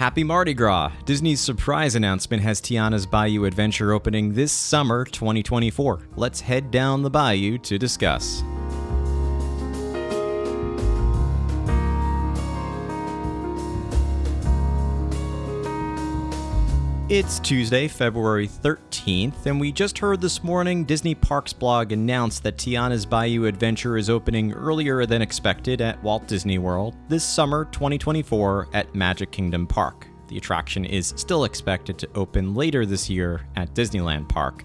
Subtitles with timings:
[0.00, 0.92] Happy Mardi Gras!
[1.04, 6.08] Disney's surprise announcement has Tiana's Bayou Adventure opening this summer 2024.
[6.16, 8.42] Let's head down the bayou to discuss.
[17.10, 22.56] It's Tuesday, February 13th, and we just heard this morning Disney Parks blog announced that
[22.56, 28.68] Tiana's Bayou Adventure is opening earlier than expected at Walt Disney World this summer 2024
[28.74, 30.06] at Magic Kingdom Park.
[30.28, 34.62] The attraction is still expected to open later this year at Disneyland Park.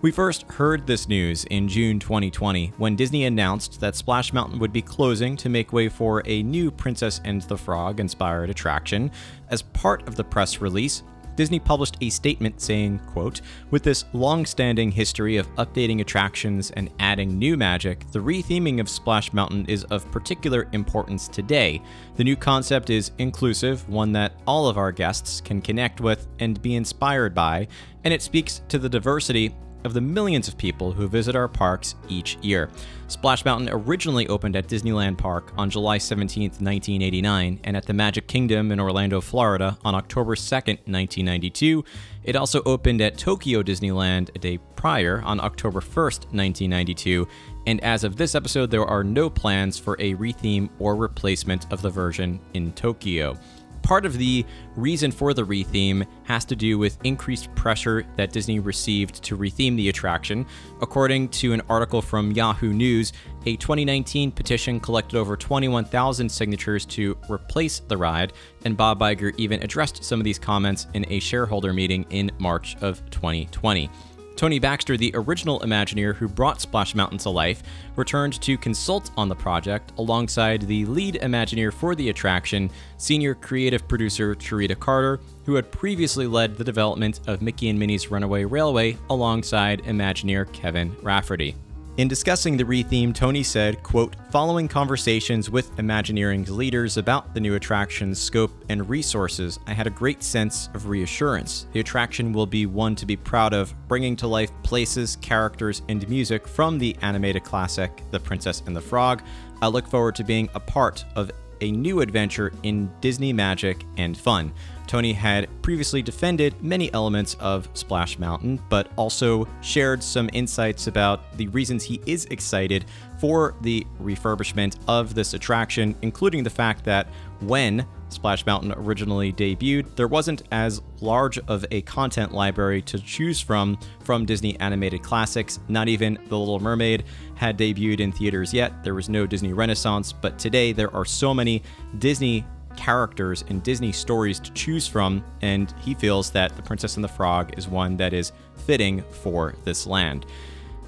[0.00, 4.72] We first heard this news in June 2020 when Disney announced that Splash Mountain would
[4.72, 9.10] be closing to make way for a new Princess and the Frog inspired attraction.
[9.48, 11.02] As part of the press release,
[11.38, 17.38] Disney published a statement saying, quote, With this long-standing history of updating attractions and adding
[17.38, 21.80] new magic, the retheming of Splash Mountain is of particular importance today.
[22.16, 26.60] The new concept is inclusive, one that all of our guests can connect with and
[26.60, 27.68] be inspired by,
[28.02, 31.94] and it speaks to the diversity of the millions of people who visit our parks
[32.08, 32.70] each year.
[33.06, 38.26] Splash Mountain originally opened at Disneyland Park on July 17, 1989, and at the Magic
[38.26, 41.84] Kingdom in Orlando, Florida on October 2, 1992.
[42.24, 47.26] It also opened at Tokyo Disneyland a day prior on October 1, 1992,
[47.66, 51.82] and as of this episode, there are no plans for a retheme or replacement of
[51.82, 53.36] the version in Tokyo
[53.82, 54.44] part of the
[54.76, 59.76] reason for the retheme has to do with increased pressure that Disney received to retheme
[59.76, 60.46] the attraction.
[60.80, 63.12] According to an article from Yahoo News,
[63.46, 68.32] a 2019 petition collected over 21,000 signatures to replace the ride,
[68.64, 72.76] and Bob Iger even addressed some of these comments in a shareholder meeting in March
[72.80, 73.90] of 2020.
[74.38, 77.64] Tony Baxter, the original Imagineer who brought Splash Mountain to life,
[77.96, 83.88] returned to consult on the project alongside the lead Imagineer for the attraction, senior creative
[83.88, 88.96] producer Charita Carter, who had previously led the development of Mickey and Minnie's Runaway Railway
[89.10, 91.56] alongside Imagineer Kevin Rafferty.
[91.98, 97.56] In discussing the retheme, Tony said, quote, Following conversations with Imagineering's leaders about the new
[97.56, 101.66] attraction's scope and resources, I had a great sense of reassurance.
[101.72, 106.08] The attraction will be one to be proud of, bringing to life places, characters, and
[106.08, 109.24] music from the animated classic The Princess and the Frog.
[109.60, 114.16] I look forward to being a part of a new adventure in Disney magic and
[114.16, 114.52] fun.
[114.86, 121.36] Tony had previously defended many elements of Splash Mountain, but also shared some insights about
[121.36, 122.86] the reasons he is excited
[123.20, 127.08] for the refurbishment of this attraction, including the fact that
[127.40, 133.40] when Splash Mountain originally debuted, there wasn't as large of a content library to choose
[133.40, 135.60] from from Disney animated classics.
[135.68, 137.04] Not even The Little Mermaid
[137.34, 138.82] had debuted in theaters yet.
[138.82, 141.62] There was no Disney Renaissance, but today there are so many
[141.98, 142.44] Disney
[142.76, 147.08] characters and Disney stories to choose from, and he feels that The Princess and the
[147.08, 150.26] Frog is one that is fitting for this land.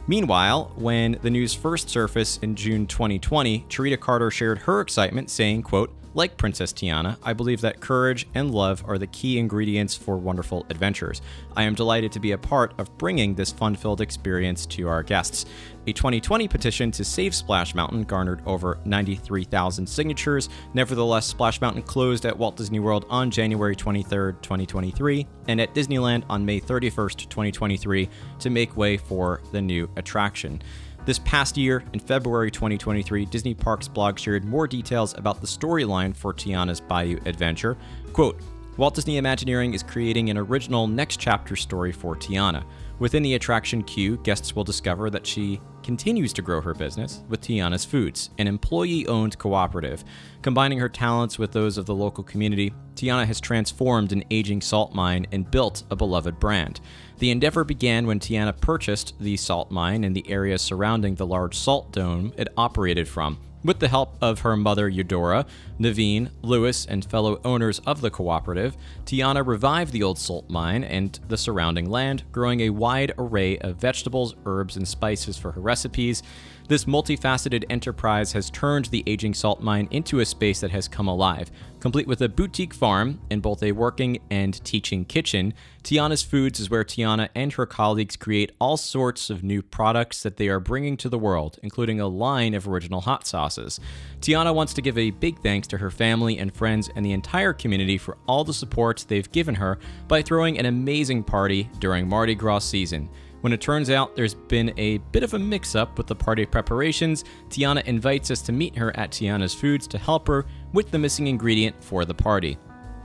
[0.07, 5.63] Meanwhile, when the news first surfaced in June 2020, Charita Carter shared her excitement, saying,
[5.63, 10.17] quote, like Princess Tiana, I believe that courage and love are the key ingredients for
[10.17, 11.23] wonderful adventures.
[11.57, 15.03] I am delighted to be a part of bringing this fun filled experience to our
[15.03, 15.47] guests.
[15.87, 20.49] A 2020 petition to save Splash Mountain garnered over 93,000 signatures.
[20.75, 26.25] Nevertheless, Splash Mountain closed at Walt Disney World on January 23, 2023, and at Disneyland
[26.29, 28.09] on May 31, 2023,
[28.41, 30.61] to make way for the new attraction.
[31.07, 36.15] This past year, in February 2023, Disney Parks blog shared more details about the storyline
[36.15, 37.79] for Tiana's Bayou adventure.
[38.13, 38.39] Quote,
[38.77, 42.65] Walt Disney Imagineering is creating an original next chapter story for Tiana.
[43.01, 47.41] Within the attraction queue, guests will discover that she continues to grow her business with
[47.41, 50.05] Tiana's Foods, an employee owned cooperative.
[50.43, 54.95] Combining her talents with those of the local community, Tiana has transformed an aging salt
[54.95, 56.83] mine and built a beloved brand.
[57.21, 61.57] The endeavor began when Tiana purchased the salt mine and the area surrounding the large
[61.57, 63.39] salt dome it operated from.
[63.63, 65.45] With the help of her mother Eudora,
[65.79, 71.21] Naveen, Louis, and fellow owners of the cooperative, Tiana revived the old salt mine and
[71.29, 76.23] the surrounding land, growing a wide array of vegetables, herbs, and spices for her recipes.
[76.69, 81.09] This multifaceted enterprise has turned the aging salt mine into a space that has come
[81.09, 81.51] alive.
[81.81, 85.53] Complete with a boutique farm and both a working and teaching kitchen,
[85.83, 90.37] Tiana's Foods is where Tiana and her colleagues create all sorts of new products that
[90.37, 93.81] they are bringing to the world, including a line of original hot sauces.
[94.21, 97.55] Tiana wants to give a big thanks to her family and friends and the entire
[97.55, 102.35] community for all the support they've given her by throwing an amazing party during Mardi
[102.35, 103.09] Gras season.
[103.41, 106.45] When it turns out there's been a bit of a mix up with the party
[106.45, 110.45] preparations, Tiana invites us to meet her at Tiana's Foods to help her
[110.75, 112.59] with the missing ingredient for the party.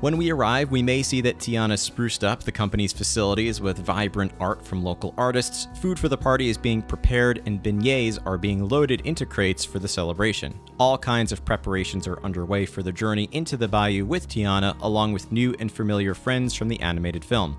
[0.05, 4.33] When we arrive, we may see that Tiana spruced up the company's facilities with vibrant
[4.39, 8.69] art from local artists, food for the party is being prepared, and beignets are being
[8.69, 10.59] loaded into crates for the celebration.
[10.79, 15.13] All kinds of preparations are underway for the journey into the bayou with Tiana, along
[15.13, 17.57] with new and familiar friends from the animated film.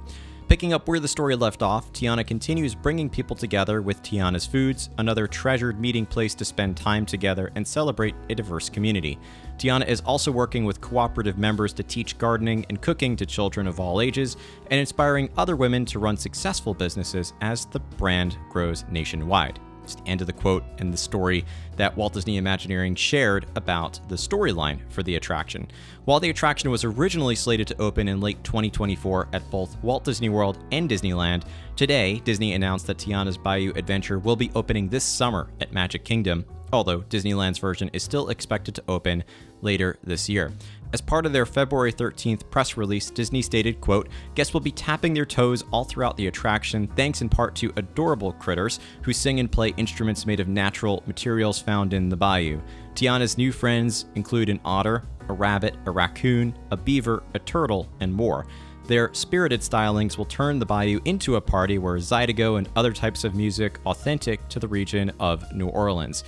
[0.48, 4.90] Picking up where the story left off, Tiana continues bringing people together with Tiana's Foods,
[4.96, 9.18] another treasured meeting place to spend time together and celebrate a diverse community.
[9.58, 13.80] Tiana is also working with cooperative members to teach gardening and cooking to children of
[13.80, 14.36] all ages
[14.70, 19.58] and inspiring other women to run successful businesses as the brand grows nationwide.
[19.86, 21.44] It's the end of the quote and the story
[21.76, 25.68] that Walt Disney Imagineering shared about the storyline for the attraction.
[26.06, 30.28] While the attraction was originally slated to open in late 2024 at both Walt Disney
[30.28, 31.44] World and Disneyland,
[31.76, 36.44] today Disney announced that Tiana's Bayou Adventure will be opening this summer at Magic Kingdom,
[36.72, 39.22] although Disneyland's version is still expected to open
[39.60, 40.52] later this year.
[40.92, 45.12] As part of their February 13th press release, Disney stated, quote, Guests will be tapping
[45.12, 49.50] their toes all throughout the attraction, thanks in part to adorable critters who sing and
[49.50, 52.60] play instruments made of natural materials found in the bayou.
[52.94, 58.12] Tiana's new friends include an otter, a rabbit, a raccoon, a beaver, a turtle, and
[58.12, 58.46] more.
[58.86, 63.24] Their spirited stylings will turn the bayou into a party where Zydeco and other types
[63.24, 66.22] of music authentic to the region of New Orleans.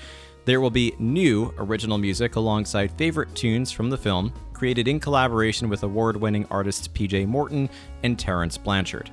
[0.45, 5.69] There will be new original music alongside favorite tunes from the film, created in collaboration
[5.69, 7.71] with award winning artists PJ Morton
[8.03, 9.11] and Terence Blanchard.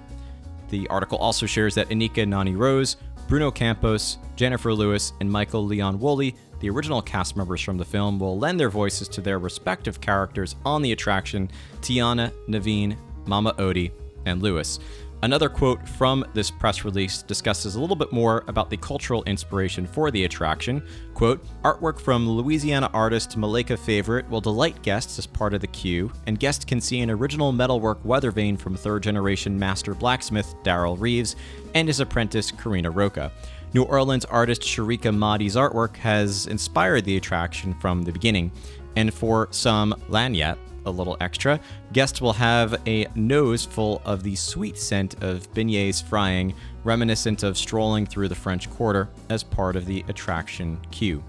[0.69, 5.99] The article also shares that Anika Noni Rose, Bruno Campos, Jennifer Lewis, and Michael Leon
[5.99, 10.01] Woolley, the original cast members from the film, will lend their voices to their respective
[10.01, 11.51] characters on the attraction
[11.81, 13.91] Tiana, Naveen, Mama Odie,
[14.25, 14.79] and Louis.
[15.23, 19.87] Another quote from this press release discusses a little bit more about the cultural inspiration
[19.87, 20.83] for the attraction.
[21.15, 26.11] Quote, artwork from Louisiana artist Maleka Favorite will delight guests as part of the queue,
[26.27, 30.99] and guests can see an original metalwork weather vane from third generation master blacksmith Daryl
[30.99, 31.35] Reeves
[31.73, 33.31] and his apprentice Karina Roca.
[33.73, 38.51] New Orleans artist Sharika Mahdi's artwork has inspired the attraction from the beginning,
[38.95, 41.59] and for some lagniappe, a little extra.
[41.93, 46.53] Guests will have a nose full of the sweet scent of beignets frying,
[46.83, 51.23] reminiscent of strolling through the French Quarter as part of the attraction queue.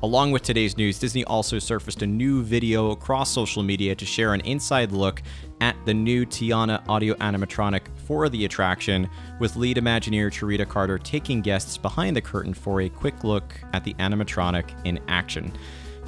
[0.00, 4.32] Along with today's news, Disney also surfaced a new video across social media to share
[4.32, 5.22] an inside look
[5.60, 9.10] at the new Tiana audio animatronic for the attraction,
[9.40, 13.82] with lead Imagineer Charita Carter taking guests behind the curtain for a quick look at
[13.82, 15.52] the animatronic in action.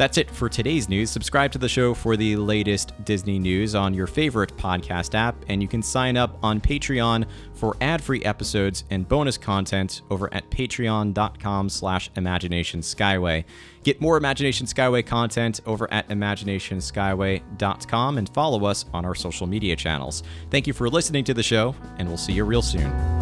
[0.00, 1.10] That's it for today's news.
[1.10, 5.60] Subscribe to the show for the latest Disney news on your favorite podcast app, and
[5.60, 11.68] you can sign up on Patreon for ad-free episodes and bonus content over at patreon.com
[11.68, 13.44] slash imaginationskyway.
[13.84, 19.76] Get more Imagination Skyway content over at imaginationskyway.com and follow us on our social media
[19.76, 20.22] channels.
[20.48, 23.19] Thank you for listening to the show, and we'll see you real soon.